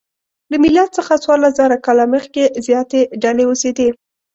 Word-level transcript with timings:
له 0.51 0.57
میلاد 0.63 0.89
څخه 0.97 1.21
څوارلسزره 1.23 1.77
کاله 1.85 2.05
مخکې 2.15 2.43
زیاتې 2.67 3.01
ډلې 3.23 3.43
اوسېدې. 3.47 3.89